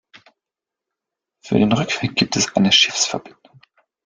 Für 1.43 1.59
den 1.59 1.73
Rückweg 1.73 2.15
gibt 2.15 2.35
es 2.35 2.55
eine 2.55 2.71
Schiffsverbindung. 2.71 3.61